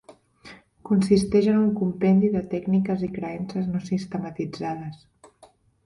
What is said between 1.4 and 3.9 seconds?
en un compendi de tècniques i creences no